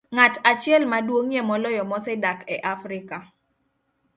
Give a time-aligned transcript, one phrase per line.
[0.15, 3.17] Ng'at achiel maduong'ie moloyo mosedak e Afrika